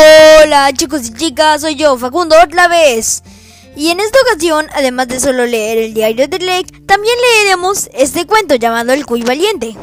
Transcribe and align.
Hola 0.00 0.72
chicos 0.74 1.08
y 1.08 1.12
chicas, 1.12 1.62
soy 1.62 1.74
yo, 1.74 1.98
Facundo, 1.98 2.36
otra 2.40 2.68
vez. 2.68 3.24
Y 3.74 3.90
en 3.90 3.98
esta 3.98 4.20
ocasión, 4.20 4.68
además 4.72 5.08
de 5.08 5.18
solo 5.18 5.44
leer 5.44 5.76
el 5.78 5.92
diario 5.92 6.28
de 6.28 6.38
Lake, 6.38 6.82
también 6.86 7.16
leeremos 7.20 7.90
este 7.92 8.24
cuento 8.24 8.54
llamado 8.54 8.92
El 8.92 9.04
Cuy 9.04 9.22
Valiente. 9.22 9.76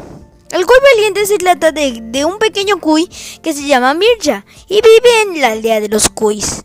El 0.52 0.64
Cuy 0.64 0.76
Valiente 0.94 1.26
se 1.26 1.36
trata 1.36 1.70
de, 1.70 2.24
un 2.24 2.38
pequeño 2.38 2.80
cuy 2.80 3.10
que 3.42 3.52
se 3.52 3.66
llama 3.66 3.92
Mircha 3.92 4.46
y 4.68 4.76
vive 4.76 5.20
en 5.22 5.42
la 5.42 5.48
aldea 5.48 5.82
de 5.82 5.90
los 5.90 6.08
cuys. 6.08 6.64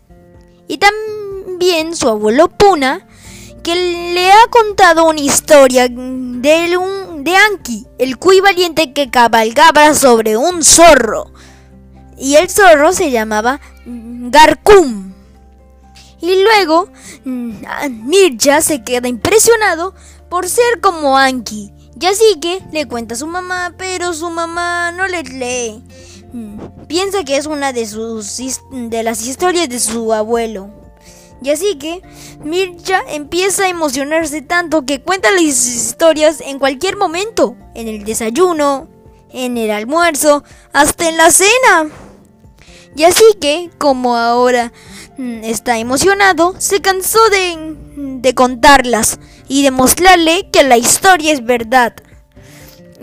Y 0.66 0.78
también 0.78 1.94
su 1.94 2.08
abuelo 2.08 2.48
Puna, 2.48 3.06
que 3.62 3.74
le 3.74 4.32
ha 4.32 4.46
contado 4.48 5.04
una 5.04 5.20
historia 5.20 5.88
de, 5.88 6.78
un, 6.78 7.22
de 7.22 7.36
Anki, 7.36 7.86
el 7.98 8.16
cuy 8.16 8.40
valiente 8.40 8.94
que 8.94 9.10
cabalgaba 9.10 9.94
sobre 9.94 10.38
un 10.38 10.64
zorro 10.64 11.32
y 12.22 12.36
el 12.36 12.48
zorro 12.48 12.92
se 12.92 13.10
llamaba 13.10 13.60
Garcum. 13.84 15.12
Y 16.20 16.40
luego 16.40 16.88
mm, 17.24 17.64
Mirja 18.06 18.60
se 18.60 18.84
queda 18.84 19.08
impresionado 19.08 19.92
por 20.30 20.48
ser 20.48 20.80
como 20.80 21.18
Anki. 21.18 21.72
Y 22.00 22.06
así 22.06 22.38
que 22.40 22.60
le 22.70 22.86
cuenta 22.86 23.14
a 23.14 23.18
su 23.18 23.26
mamá, 23.26 23.74
pero 23.76 24.14
su 24.14 24.30
mamá 24.30 24.92
no 24.92 25.08
le 25.08 25.24
lee. 25.24 25.82
Mm, 26.32 26.86
piensa 26.86 27.24
que 27.24 27.36
es 27.36 27.46
una 27.46 27.72
de 27.72 27.86
sus 27.86 28.38
de 28.70 29.02
las 29.02 29.26
historias 29.26 29.68
de 29.68 29.80
su 29.80 30.12
abuelo. 30.12 30.70
Y 31.42 31.50
así 31.50 31.76
que 31.76 32.02
Mirja 32.44 33.02
empieza 33.08 33.64
a 33.64 33.68
emocionarse 33.68 34.42
tanto 34.42 34.86
que 34.86 35.02
cuenta 35.02 35.32
las 35.32 35.42
historias 35.42 36.40
en 36.40 36.60
cualquier 36.60 36.96
momento, 36.96 37.56
en 37.74 37.88
el 37.88 38.04
desayuno, 38.04 38.86
en 39.32 39.58
el 39.58 39.72
almuerzo, 39.72 40.44
hasta 40.72 41.08
en 41.08 41.16
la 41.16 41.32
cena. 41.32 41.90
Y 42.94 43.04
así 43.04 43.24
que, 43.40 43.70
como 43.78 44.16
ahora 44.16 44.72
mm, 45.16 45.44
está 45.44 45.78
emocionado, 45.78 46.54
se 46.58 46.80
cansó 46.80 47.20
de, 47.30 48.34
contarlas 48.34 49.18
y 49.48 49.62
demostrarle 49.62 50.48
que 50.52 50.62
la 50.62 50.76
historia 50.76 51.32
es 51.32 51.44
verdad. 51.44 51.94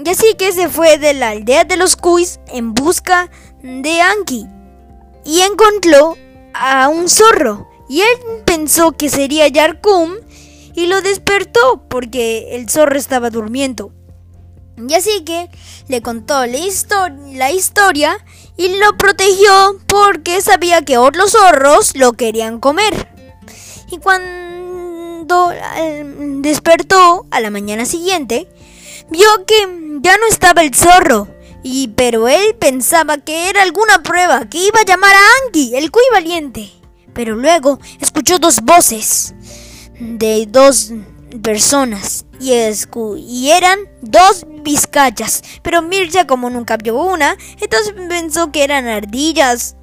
Y 0.04 0.10
así 0.10 0.36
que 0.38 0.52
se 0.52 0.70
fue 0.70 0.98
de 0.98 1.14
la 1.14 1.30
aldea 1.30 1.66
de 1.66 1.76
los 1.76 1.96
Kuis 1.96 2.40
en 2.48 2.74
busca 2.74 3.30
de 3.62 4.02
Anki 4.02 4.48
y 5.26 5.42
encontró 5.42 6.18
a 6.54 6.88
un 6.88 7.10
zorro. 7.10 7.68
Y 7.90 8.02
él 8.02 8.44
pensó 8.46 8.92
que 8.92 9.10
sería 9.10 9.48
Yarkum 9.48 10.14
y 10.74 10.86
lo 10.86 11.02
despertó 11.02 11.84
porque 11.90 12.56
el 12.56 12.70
zorro 12.70 12.98
estaba 12.98 13.30
durmiendo. 13.30 13.92
Y 14.88 14.94
así 14.94 15.24
que 15.26 15.50
le 15.88 16.02
contó 16.02 16.46
la, 16.46 17.52
historia 17.52 18.18
y 18.56 18.78
lo 18.78 18.98
protegió 18.98 19.80
porque 19.88 20.42
sabía 20.42 20.84
que 20.84 20.98
otros 20.98 21.32
zorros 21.32 21.96
lo 21.96 22.14
querían 22.14 22.60
comer. 22.60 23.10
Y 23.92 23.98
cuando 23.98 25.52
despertó 26.42 27.26
a 27.32 27.42
la 27.42 27.50
mañana 27.50 27.86
siguiente, 27.86 28.48
vio 29.10 29.28
que 29.46 30.00
ya 30.02 30.16
no 30.18 30.28
estaba 30.30 30.62
el 30.62 30.74
zorro. 30.74 31.28
Y 31.62 31.90
pero 31.90 32.30
él 32.30 32.56
pensaba 32.58 33.18
que 33.18 33.50
era 33.50 33.64
alguna 33.64 34.02
prueba 34.02 34.48
que 34.48 34.60
iba 34.60 34.80
a 34.80 34.86
llamar 34.86 35.14
a 35.14 35.46
Anki, 35.46 35.76
el 35.76 35.92
cuy 35.92 36.04
valiente. 36.14 36.72
Pero 37.14 37.36
luego 37.36 37.80
escuchó 38.00 38.40
dos 38.40 38.62
voces 38.62 39.34
de 40.00 40.46
dos 40.48 40.94
personas 41.44 42.26
y, 42.40 43.52
eran 43.52 43.80
dos 44.02 44.46
vizcachas. 44.64 45.44
Pero 45.62 45.82
Mirja, 45.82 46.26
como 46.28 46.50
nunca 46.50 46.78
vio 46.78 46.96
una, 46.96 47.38
entonces 47.60 47.94
pensó 48.08 48.52
que 48.52 48.64
eran 48.64 48.88
ardillas 48.88 49.76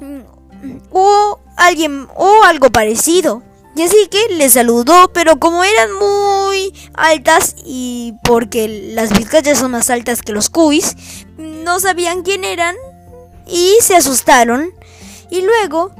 mm, 0.00 0.20
o 0.90 1.40
alguien 1.56 2.08
o 2.14 2.42
algo 2.44 2.70
parecido. 2.70 3.42
Y 3.74 3.82
así 3.82 4.08
que 4.10 4.34
le 4.34 4.50
saludó, 4.50 5.12
pero 5.14 5.38
como 5.38 5.64
eran 5.64 5.92
muy 5.94 6.74
altas 6.92 7.56
y 7.64 8.14
porque 8.22 8.92
las 8.94 9.16
vizcachas 9.16 9.58
son 9.58 9.70
más 9.70 9.88
altas 9.88 10.20
que 10.20 10.32
los 10.32 10.50
cuis, 10.50 10.94
no 11.38 11.80
sabían 11.80 12.22
quién 12.22 12.44
eran 12.44 12.76
y 13.46 13.76
se 13.80 13.96
asustaron. 13.96 14.74
Y 15.30 15.40
luego 15.40 15.90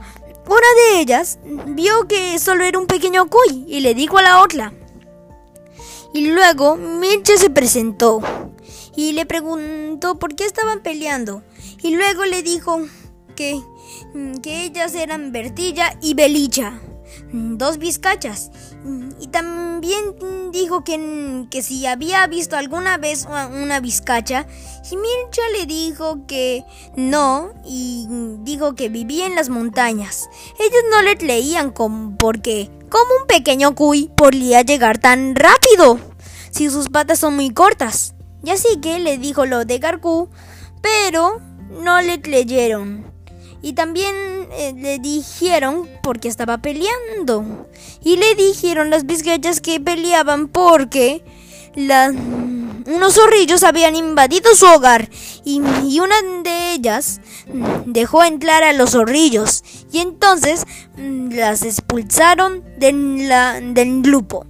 una 0.47 0.67
de 0.77 1.01
ellas 1.01 1.39
vio 1.45 2.07
que 2.09 2.39
solo 2.39 2.65
era 2.65 2.79
un 2.79 2.87
pequeño 2.87 3.29
cuy 3.29 3.65
y 3.67 3.81
le 3.81 3.95
dijo 3.95 4.19
a 4.19 4.23
la 4.23 4.43
otra, 4.43 4.73
y 6.12 6.27
luego 6.31 6.77
Mircha 6.77 7.37
se 7.37 7.50
presentó 7.50 8.21
y 8.95 9.12
le 9.12 9.27
preguntó 9.27 10.19
por 10.19 10.34
qué 10.34 10.45
estaban 10.45 10.83
peleando. 10.83 11.43
Y 11.83 11.95
luego 11.95 12.25
le 12.25 12.43
dijo 12.43 12.81
que, 13.34 13.61
mm, 14.15 14.37
que 14.37 14.65
ellas 14.65 14.95
eran 14.95 15.33
Bertilla 15.33 15.97
y 16.03 16.15
Belicha, 16.15 16.81
mm, 17.33 17.56
dos 17.56 17.78
vizcachas. 17.78 18.50
Y 19.21 19.28
también 19.28 20.17
dijo 20.50 20.83
que, 20.83 21.47
que 21.50 21.62
si 21.62 21.87
había 21.87 22.27
visto 22.27 22.56
alguna 22.56 22.99
vez 22.99 23.27
una 23.27 23.81
vizcacha. 23.81 24.47
Y 24.91 24.97
Mircha 24.97 25.43
le 25.53 25.67
dijo 25.67 26.27
que 26.27 26.65
no 26.97 27.53
y 27.65 28.06
dijo 28.41 28.75
que 28.75 28.89
vivía 28.89 29.27
en 29.27 29.37
las 29.37 29.49
montañas. 29.49 30.29
Ellos 30.59 30.83
no 30.91 31.03
le 31.03 31.15
leían 31.15 31.71
con, 31.71 32.17
porque 32.17 32.71
¿Cómo 32.93 33.23
un 33.23 33.27
pequeño 33.27 33.75
cuy 33.75 34.11
podría 34.15 34.61
llegar 34.61 34.99
tan 34.99 35.35
rápido? 35.35 35.99
Si 36.51 36.69
sus 36.69 36.91
patas 36.91 37.19
son 37.19 37.35
muy 37.37 37.49
cortas. 37.49 38.15
Y 38.45 38.51
así 38.51 38.81
que 38.83 38.99
le 38.99 39.17
dijo 39.17 39.47
lo 39.47 39.65
de 39.65 39.79
Garcú, 39.79 40.29
pero 40.83 41.41
no 41.83 42.03
le 42.03 42.21
creyeron. 42.21 43.11
Y 43.63 43.73
también 43.73 44.15
eh, 44.53 44.75
le 44.77 44.99
dijeron 44.99 45.89
porque 46.03 46.29
estaba 46.29 46.59
peleando. 46.59 47.67
Y 48.05 48.17
le 48.17 48.35
dijeron 48.35 48.91
las 48.91 49.07
bizquechas 49.07 49.63
que 49.63 49.81
peleaban 49.81 50.49
porque 50.49 51.25
las 51.75 52.13
unos 52.87 53.15
zorrillos 53.15 53.62
habían 53.62 53.97
invadido 53.97 54.54
su 54.54 54.66
hogar 54.66 55.09
y, 55.44 55.60
una 56.00 56.16
de 56.43 56.72
ellas 56.72 57.20
dejó 57.87 58.25
entrar 58.25 58.62
a 58.62 58.72
los 58.72 58.91
zorrillos 58.91 59.62
y 59.93 59.98
entonces 59.98 60.65
mm, 60.97 61.32
las 61.32 61.62
expulsaron 61.62 62.65
del 62.78 64.03
grupo. 64.03 64.47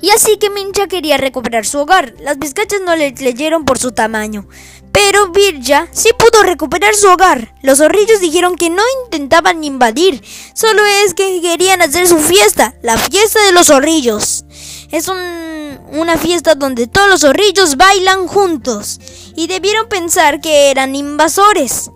Y 0.00 0.10
así 0.10 0.38
que 0.38 0.50
Mincha 0.50 0.86
quería 0.86 1.16
recuperar 1.16 1.66
su 1.66 1.78
hogar. 1.78 2.14
Las 2.20 2.38
vizcachas 2.38 2.80
no 2.84 2.96
le 2.96 3.10
leyeron 3.10 3.64
por 3.64 3.78
su 3.78 3.92
tamaño. 3.92 4.48
Pero 4.92 5.28
Virja 5.28 5.88
sí 5.92 6.08
pudo 6.18 6.42
recuperar 6.42 6.94
su 6.94 7.08
hogar. 7.08 7.54
Los 7.62 7.78
zorrillos 7.78 8.20
dijeron 8.20 8.56
que 8.56 8.70
no 8.70 8.82
intentaban 9.04 9.62
invadir, 9.62 10.22
solo 10.54 10.82
es 11.04 11.12
que 11.12 11.42
querían 11.42 11.82
hacer 11.82 12.06
su 12.06 12.18
fiesta, 12.18 12.74
la 12.82 12.96
fiesta 12.96 13.44
de 13.44 13.52
los 13.52 13.66
zorrillos. 13.66 14.46
Es 14.90 15.08
una 15.92 16.16
fiesta 16.16 16.54
donde 16.54 16.86
todos 16.86 17.08
los 17.08 17.20
zorrillos 17.20 17.76
bailan 17.76 18.26
juntos 18.26 19.00
y 19.34 19.46
debieron 19.46 19.88
pensar 19.88 20.40
que 20.40 20.70
eran 20.70 20.94
invasores. 20.94 21.90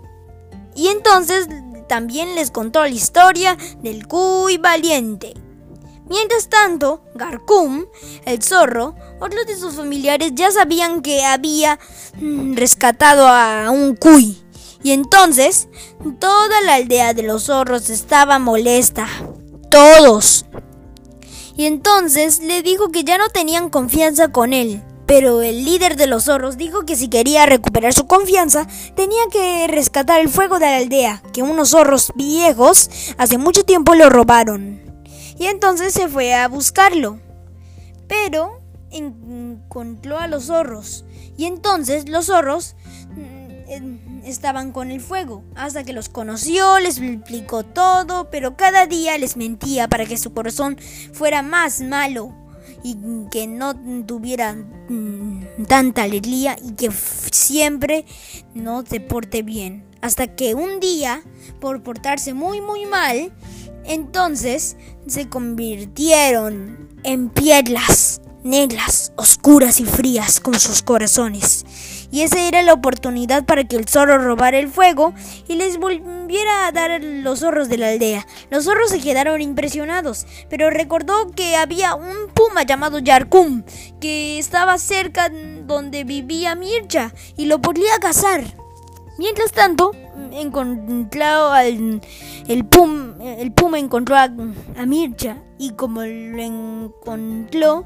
Y 0.74 0.88
entonces 0.88 1.48
también 1.88 2.34
les 2.34 2.50
contó 2.50 2.80
la 2.80 2.88
historia 2.88 3.56
del 3.82 4.06
cuy 4.06 4.58
valiente. 4.58 5.34
Mientras 6.08 6.48
tanto, 6.48 7.04
Garcum, 7.14 7.86
el 8.24 8.42
zorro, 8.42 8.96
otros 9.20 9.46
de 9.46 9.56
sus 9.56 9.74
familiares 9.74 10.32
ya 10.34 10.50
sabían 10.50 11.02
que 11.02 11.24
había 11.24 11.78
mm, 12.20 12.56
rescatado 12.56 13.28
a 13.28 13.70
un 13.70 13.94
cuy. 13.94 14.36
Y 14.82 14.92
entonces, 14.92 15.68
toda 16.18 16.60
la 16.62 16.74
aldea 16.74 17.14
de 17.14 17.22
los 17.22 17.44
zorros 17.44 17.90
estaba 17.90 18.38
molesta. 18.40 19.06
Todos. 19.70 20.46
Y 21.56 21.66
entonces 21.66 22.40
le 22.40 22.62
dijo 22.62 22.90
que 22.90 23.04
ya 23.04 23.18
no 23.18 23.28
tenían 23.28 23.70
confianza 23.70 24.28
con 24.28 24.52
él. 24.52 24.82
Pero 25.06 25.42
el 25.42 25.64
líder 25.64 25.96
de 25.96 26.06
los 26.06 26.24
zorros 26.26 26.56
dijo 26.56 26.86
que 26.86 26.94
si 26.94 27.08
quería 27.08 27.44
recuperar 27.44 27.92
su 27.92 28.06
confianza, 28.06 28.68
tenía 28.94 29.22
que 29.32 29.66
rescatar 29.66 30.20
el 30.20 30.28
fuego 30.28 30.60
de 30.60 30.66
la 30.66 30.76
aldea, 30.76 31.22
que 31.32 31.42
unos 31.42 31.70
zorros 31.70 32.12
viejos 32.14 32.90
hace 33.18 33.36
mucho 33.36 33.64
tiempo 33.64 33.96
lo 33.96 34.08
robaron. 34.08 34.80
Y 35.36 35.46
entonces 35.46 35.94
se 35.94 36.06
fue 36.06 36.34
a 36.34 36.46
buscarlo. 36.46 37.18
Pero 38.06 38.60
encontró 38.90 40.18
a 40.18 40.28
los 40.28 40.44
zorros. 40.44 41.04
Y 41.36 41.46
entonces 41.46 42.08
los 42.08 42.26
zorros 42.26 42.76
mm, 43.08 43.39
estaban 44.24 44.72
con 44.72 44.90
el 44.90 45.00
fuego, 45.00 45.44
hasta 45.54 45.84
que 45.84 45.92
los 45.92 46.08
conoció, 46.08 46.78
les 46.78 46.98
explicó 46.98 47.64
todo, 47.64 48.30
pero 48.30 48.56
cada 48.56 48.86
día 48.86 49.16
les 49.18 49.36
mentía 49.36 49.88
para 49.88 50.06
que 50.06 50.18
su 50.18 50.32
corazón 50.32 50.76
fuera 51.12 51.42
más 51.42 51.80
malo 51.80 52.34
y 52.82 52.96
que 53.30 53.46
no 53.46 53.74
tuviera 54.06 54.54
mm, 54.54 55.64
tanta 55.68 56.02
alegría 56.02 56.56
y 56.62 56.72
que 56.72 56.90
siempre 56.90 58.04
no 58.54 58.84
se 58.84 59.00
porte 59.00 59.42
bien. 59.42 59.84
Hasta 60.00 60.34
que 60.34 60.54
un 60.54 60.80
día, 60.80 61.22
por 61.60 61.82
portarse 61.82 62.32
muy 62.32 62.60
muy 62.60 62.86
mal, 62.86 63.32
entonces 63.84 64.76
se 65.06 65.28
convirtieron 65.28 66.88
en 67.02 67.28
piedras 67.28 68.20
negras, 68.42 69.12
oscuras 69.16 69.80
y 69.80 69.84
frías 69.84 70.40
con 70.40 70.58
sus 70.58 70.82
corazones. 70.82 71.64
Y 72.10 72.22
esa 72.22 72.40
era 72.46 72.62
la 72.62 72.72
oportunidad 72.72 73.44
para 73.44 73.64
que 73.64 73.76
el 73.76 73.88
zorro 73.88 74.18
robara 74.18 74.58
el 74.58 74.68
fuego 74.68 75.14
y 75.48 75.54
les 75.54 75.78
volviera 75.78 76.66
a 76.66 76.72
dar 76.72 77.02
los 77.02 77.40
zorros 77.40 77.68
de 77.68 77.78
la 77.78 77.88
aldea. 77.88 78.26
Los 78.50 78.64
zorros 78.64 78.90
se 78.90 79.00
quedaron 79.00 79.40
impresionados, 79.40 80.26
pero 80.48 80.70
recordó 80.70 81.30
que 81.30 81.56
había 81.56 81.94
un 81.94 82.28
puma 82.34 82.62
llamado 82.62 82.98
Yarkum 82.98 83.62
que 84.00 84.38
estaba 84.38 84.78
cerca 84.78 85.30
donde 85.66 86.04
vivía 86.04 86.54
Mircha 86.54 87.12
y 87.36 87.46
lo 87.46 87.60
podía 87.60 87.98
cazar. 88.00 88.42
Mientras 89.18 89.52
tanto, 89.52 89.92
encontró 90.32 91.52
al 91.52 92.00
el, 92.48 92.64
pum, 92.64 93.20
el 93.20 93.52
puma 93.52 93.78
encontró 93.78 94.16
a, 94.16 94.28
Mircha 94.86 95.36
y 95.58 95.70
como 95.70 96.02
lo 96.02 96.42
encontró, 96.42 97.84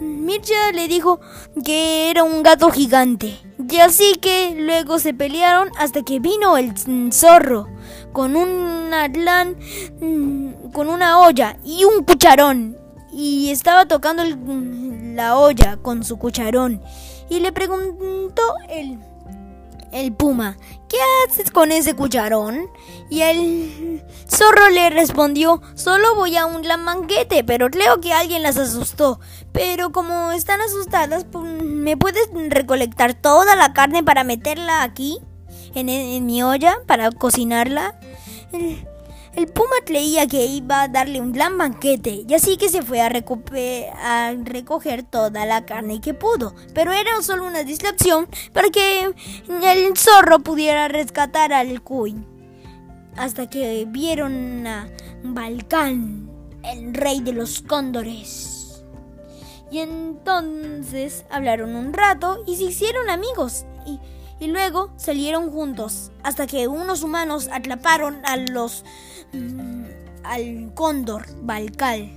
Mircha 0.00 0.72
le 0.72 0.88
dijo 0.88 1.20
que 1.64 2.10
era 2.10 2.22
un 2.22 2.42
gato 2.42 2.70
gigante. 2.70 3.36
Y 3.70 3.78
así 3.78 4.14
que 4.20 4.54
luego 4.58 4.98
se 4.98 5.14
pelearon 5.14 5.70
hasta 5.78 6.02
que 6.02 6.20
vino 6.20 6.56
el 6.56 6.74
zorro 7.12 7.68
con 8.12 8.36
un 8.36 8.92
atlán, 8.92 9.56
con 10.72 10.88
una 10.88 11.20
olla 11.20 11.56
y 11.64 11.84
un 11.84 12.04
cucharón. 12.04 12.76
Y 13.12 13.50
estaba 13.50 13.86
tocando 13.86 14.22
la 14.24 15.38
olla 15.38 15.78
con 15.80 16.04
su 16.04 16.18
cucharón. 16.18 16.82
Y 17.28 17.40
le 17.40 17.52
preguntó 17.52 18.42
el 18.68 18.98
el 19.94 20.12
puma, 20.12 20.56
¿qué 20.88 20.98
haces 21.24 21.50
con 21.52 21.70
ese 21.70 21.94
cucharón? 21.94 22.68
Y 23.08 23.22
el 23.22 24.02
zorro 24.28 24.68
le 24.70 24.90
respondió, 24.90 25.62
solo 25.74 26.16
voy 26.16 26.36
a 26.36 26.46
un 26.46 26.66
lamanguete, 26.66 27.44
pero 27.44 27.70
creo 27.70 28.00
que 28.00 28.12
alguien 28.12 28.42
las 28.42 28.58
asustó. 28.58 29.20
Pero 29.52 29.92
como 29.92 30.32
están 30.32 30.60
asustadas, 30.60 31.26
¿me 31.62 31.96
puedes 31.96 32.28
recolectar 32.48 33.14
toda 33.14 33.54
la 33.54 33.72
carne 33.72 34.02
para 34.02 34.24
meterla 34.24 34.82
aquí? 34.82 35.20
En, 35.74 35.88
en 35.88 36.26
mi 36.26 36.42
olla, 36.42 36.78
para 36.86 37.12
cocinarla. 37.12 37.98
El 38.52 38.86
puma 39.52 39.76
creía 39.84 40.26
que 40.26 40.46
iba 40.46 40.82
a 40.82 40.88
darle 40.88 41.20
un 41.20 41.32
gran 41.32 41.58
banquete 41.58 42.24
y 42.26 42.34
así 42.34 42.56
que 42.56 42.68
se 42.68 42.82
fue 42.82 43.00
a, 43.00 43.08
recoger 43.08 45.02
toda 45.02 45.44
la 45.46 45.66
carne 45.66 46.00
que 46.00 46.14
pudo. 46.14 46.54
Pero 46.72 46.92
era 46.92 47.20
solo 47.22 47.46
una 47.46 47.64
distracción 47.64 48.28
para 48.52 48.70
que 48.70 49.12
el 49.48 49.96
zorro 49.96 50.38
pudiera 50.40 50.88
rescatar 50.88 51.52
al 51.52 51.82
cuy. 51.82 52.14
Hasta 53.16 53.48
que 53.48 53.86
vieron 53.88 54.66
a 54.66 54.88
Balcán, 55.22 56.30
el 56.64 56.94
rey 56.94 57.20
de 57.20 57.32
los 57.32 57.60
cóndores. 57.60 58.84
Y 59.70 59.78
entonces 59.78 61.24
hablaron 61.30 61.74
un 61.74 61.92
rato 61.92 62.42
y 62.46 62.56
se 62.56 62.64
hicieron 62.64 63.10
amigos. 63.10 63.66
Y 64.40 64.48
luego 64.48 64.90
salieron 64.96 65.50
juntos 65.50 66.10
hasta 66.22 66.46
que 66.46 66.66
unos 66.66 67.02
humanos 67.02 67.48
atraparon 67.52 68.20
a 68.26 68.36
los 68.36 68.84
al 70.22 70.72
cóndor 70.74 71.26
Balcal. 71.42 72.10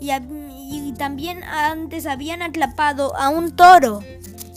Y, 0.00 0.10
y, 0.12 0.94
también 0.96 1.44
antes 1.44 2.06
habían 2.06 2.40
atrapado 2.42 3.14
a 3.16 3.28
un 3.28 3.54
toro. 3.54 4.00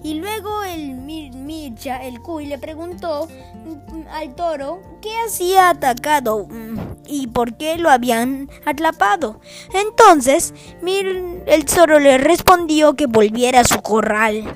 Y 0.03 0.15
luego 0.15 0.63
el 0.63 0.93
Mircha, 0.93 2.03
el 2.03 2.21
cuy, 2.21 2.45
le 2.45 2.57
preguntó 2.57 3.27
mm, 3.27 4.07
al 4.09 4.35
toro 4.35 4.81
qué 5.01 5.09
hacía 5.25 5.69
atacado 5.69 6.47
mm, 6.49 6.77
y 7.07 7.27
por 7.27 7.55
qué 7.57 7.77
lo 7.77 7.89
habían 7.89 8.49
atrapado. 8.65 9.41
Entonces, 9.73 10.53
el 10.85 11.65
toro 11.65 11.99
le 11.99 12.17
respondió 12.17 12.95
que 12.95 13.07
volviera 13.07 13.61
a 13.61 13.63
su 13.65 13.81
corral. 13.81 14.55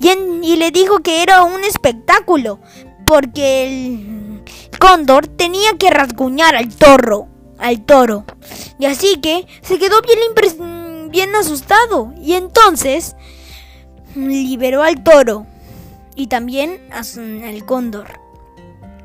Y, 0.00 0.56
le 0.56 0.70
dijo 0.70 1.00
que 1.00 1.22
era 1.22 1.42
un 1.42 1.62
espectáculo, 1.62 2.58
porque 3.04 3.66
el 3.66 4.19
cóndor 4.78 5.26
tenía 5.26 5.76
que 5.78 5.90
rasguñar 5.90 6.56
al 6.56 6.74
toro, 6.74 7.28
al 7.58 7.84
toro. 7.84 8.24
Y 8.78 8.86
así 8.86 9.20
que 9.20 9.46
se 9.62 9.78
quedó 9.78 10.00
bien, 10.02 11.10
bien 11.10 11.34
asustado. 11.34 12.12
Y 12.22 12.34
entonces 12.34 13.16
liberó 14.14 14.82
al 14.82 15.02
toro 15.02 15.46
y 16.14 16.26
también 16.26 16.80
al 16.92 17.64
cóndor. 17.64 18.20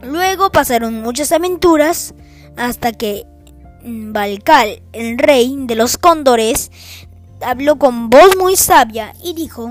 Luego 0.01 0.51
pasaron 0.51 1.01
muchas 1.01 1.31
aventuras 1.31 2.13
hasta 2.57 2.91
que 2.91 3.25
Balcal, 3.87 4.81
el 4.93 5.17
rey 5.19 5.55
de 5.59 5.75
los 5.75 5.97
cóndores, 5.97 6.71
habló 7.41 7.77
con 7.77 8.09
voz 8.09 8.35
muy 8.37 8.55
sabia 8.55 9.13
y 9.23 9.33
dijo, 9.33 9.69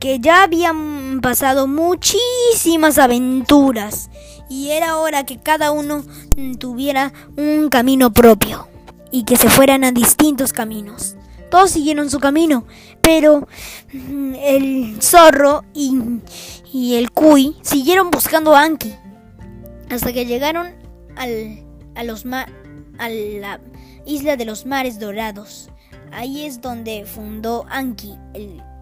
que 0.00 0.18
ya 0.18 0.42
habían 0.42 1.20
pasado 1.20 1.66
muchísimas 1.66 2.98
aventuras 2.98 4.10
y 4.48 4.70
era 4.70 4.96
hora 4.96 5.24
que 5.24 5.38
cada 5.38 5.70
uno 5.70 6.04
tuviera 6.58 7.12
un 7.36 7.68
camino 7.68 8.12
propio 8.12 8.68
y 9.12 9.24
que 9.24 9.36
se 9.36 9.48
fueran 9.48 9.84
a 9.84 9.92
distintos 9.92 10.52
caminos. 10.52 11.16
Todos 11.50 11.70
siguieron 11.70 12.10
su 12.10 12.20
camino, 12.20 12.64
pero 13.00 13.48
mm, 13.92 14.34
el 14.34 15.02
zorro 15.02 15.64
y, 15.74 16.94
el 16.94 17.10
cuy 17.10 17.56
siguieron 17.62 18.10
buscando 18.10 18.54
a 18.54 18.62
Anki 18.62 18.94
hasta 19.90 20.12
que 20.12 20.26
llegaron 20.26 20.68
al, 21.16 21.64
a, 21.96 22.04
los 22.04 22.24
a 22.26 23.08
la 23.08 23.60
isla 24.06 24.36
de 24.36 24.44
los 24.44 24.66
mares 24.66 25.00
dorados. 25.00 25.70
Ahí 26.12 26.44
es 26.44 26.60
donde 26.60 27.04
fundó 27.04 27.66
Anki, 27.68 28.16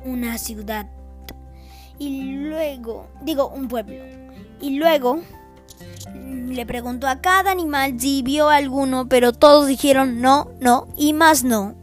una 0.05 0.39
ciudad 0.39 0.87
y 1.99 2.23
luego, 2.33 3.09
digo, 3.23 3.49
un 3.49 3.69
pueblo. 3.69 3.97
Y 4.61 4.77
luego 4.77 5.21
le 6.15 6.65
preguntó 6.67 7.09
a 7.09 7.21
cada 7.21 7.51
animal 7.51 7.99
si 7.99 8.23
vio 8.23 8.49
alguno, 8.49 9.09
pero 9.09 9.33
todos 9.33 9.67
dijeron 9.67 10.21
no, 10.21 10.51
no 10.61 10.87
y 10.97 11.13
más 11.13 11.45
no. 11.45 11.75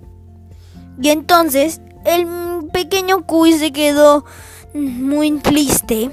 Y 1.02 1.10
entonces 1.10 1.82
el 2.06 2.28
pequeño 2.72 3.26
Cuy 3.26 3.54
se 3.54 3.72
quedó 3.72 4.26
muy 4.74 5.32
triste. 5.40 6.12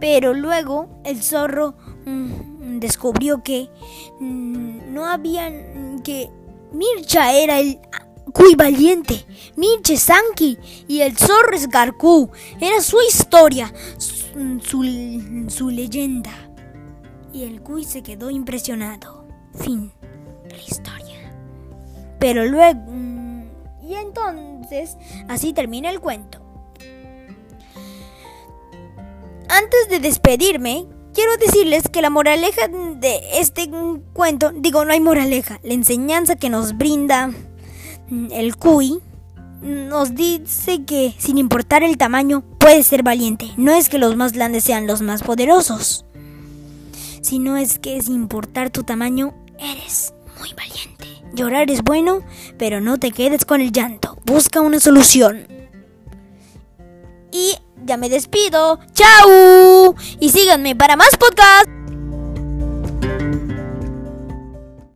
Pero 0.00 0.34
luego 0.34 0.88
el 1.04 1.22
zorro 1.22 1.74
mm, 2.06 2.78
descubrió 2.80 3.42
que 3.42 3.70
mm, 4.20 4.92
no 4.92 5.06
había 5.06 5.50
que 6.02 6.30
Mircha 6.72 7.32
era 7.32 7.60
el 7.60 7.78
Cuy 8.32 8.54
valiente, 8.54 9.26
Minche 9.56 9.96
Sanki 9.96 10.58
y 10.88 11.00
el 11.00 11.16
zorro 11.16 11.56
Garku. 11.68 12.30
Era 12.60 12.80
su 12.80 12.98
historia, 13.02 13.72
su, 13.98 14.60
su, 15.48 15.70
leyenda. 15.70 16.32
Y 17.32 17.44
el 17.44 17.62
Cuy 17.62 17.84
se 17.84 18.02
quedó 18.02 18.30
impresionado. 18.30 19.26
Fin 19.54 19.92
de 20.48 20.56
la 20.56 20.62
historia. 20.62 21.32
Pero 22.18 22.46
luego... 22.46 22.80
Mm, 22.88 23.42
y 23.82 23.94
entonces, 23.94 24.96
así 25.28 25.52
termina 25.52 25.90
el 25.90 26.00
cuento. 26.00 26.40
Antes 29.48 29.88
de 29.90 30.00
despedirme, 30.00 30.86
quiero 31.14 31.36
decirles 31.36 31.84
que 31.88 32.02
la 32.02 32.10
moraleja 32.10 32.68
de 32.68 33.20
este 33.34 33.70
cuento, 34.12 34.52
digo, 34.52 34.84
no 34.84 34.92
hay 34.92 35.00
moraleja, 35.00 35.60
la 35.62 35.74
enseñanza 35.74 36.36
que 36.36 36.50
nos 36.50 36.76
brinda 36.76 37.30
el 38.30 38.56
cuy 38.56 39.00
nos 39.62 40.14
dice 40.14 40.84
que, 40.84 41.14
sin 41.18 41.38
importar 41.38 41.82
el 41.82 41.96
tamaño, 41.96 42.42
puedes 42.58 42.86
ser 42.86 43.02
valiente. 43.02 43.50
No 43.56 43.72
es 43.72 43.88
que 43.88 43.98
los 43.98 44.16
más 44.16 44.32
grandes 44.32 44.64
sean 44.64 44.86
los 44.86 45.02
más 45.02 45.22
poderosos, 45.22 46.04
sino 47.22 47.56
es 47.56 47.78
que, 47.78 48.02
sin 48.02 48.14
importar 48.14 48.70
tu 48.70 48.82
tamaño, 48.82 49.34
eres 49.58 50.14
muy 50.40 50.52
valiente. 50.54 51.06
Llorar 51.34 51.70
es 51.70 51.82
bueno, 51.82 52.20
pero 52.58 52.80
no 52.80 52.98
te 52.98 53.12
quedes 53.12 53.44
con 53.44 53.60
el 53.60 53.72
llanto. 53.72 54.18
Busca 54.26 54.60
una 54.60 54.80
solución. 54.80 55.46
Y 57.30 57.54
ya 57.84 57.96
me 57.96 58.08
despido. 58.08 58.78
¡Chao! 58.94 59.94
Y 60.20 60.30
síganme 60.30 60.76
para 60.76 60.96
más 60.96 61.16
podcasts. 61.16 61.81